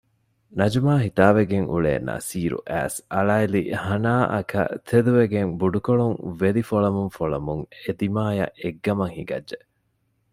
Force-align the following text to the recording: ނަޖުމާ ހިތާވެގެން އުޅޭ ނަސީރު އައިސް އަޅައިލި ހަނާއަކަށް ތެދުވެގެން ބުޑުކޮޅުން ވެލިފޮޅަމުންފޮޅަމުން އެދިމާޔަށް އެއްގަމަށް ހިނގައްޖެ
ނަޖުމާ 0.57 0.93
ހިތާވެގެން 1.05 1.67
އުޅޭ 1.71 1.93
ނަސީރު 2.07 2.57
އައިސް 2.69 2.99
އަޅައިލި 3.13 3.63
ހަނާއަކަށް 3.85 4.71
ތެދުވެގެން 4.87 5.51
ބުޑުކޮޅުން 5.59 6.17
ވެލިފޮޅަމުންފޮޅަމުން 6.39 7.63
އެދިމާޔަށް 7.81 8.55
އެއްގަމަށް 8.61 9.13
ހިނގައްޖެ 9.17 9.59